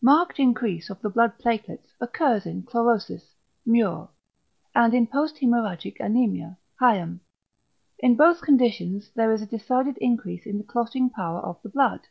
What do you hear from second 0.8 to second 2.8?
of the blood platelets= occurs in